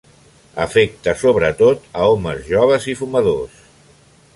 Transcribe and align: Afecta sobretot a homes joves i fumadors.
Afecta 0.63 1.13
sobretot 1.19 1.85
a 2.01 2.09
homes 2.15 2.43
joves 2.55 2.89
i 2.95 2.97
fumadors. 3.05 3.63